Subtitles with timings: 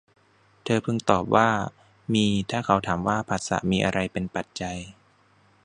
[0.63, 1.49] เธอพึงตอบว่า
[2.13, 4.77] มีถ้าเขาถามว่า ผัสสะมีอะไรเป็นปัจจัย